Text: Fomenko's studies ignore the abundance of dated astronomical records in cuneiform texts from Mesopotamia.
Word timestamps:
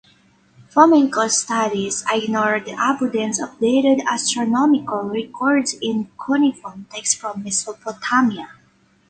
Fomenko's 0.73 1.37
studies 1.43 2.03
ignore 2.11 2.59
the 2.59 2.71
abundance 2.71 3.39
of 3.39 3.59
dated 3.59 4.03
astronomical 4.09 5.03
records 5.03 5.75
in 5.79 6.09
cuneiform 6.17 6.87
texts 6.91 7.13
from 7.13 7.43
Mesopotamia. 7.43 8.49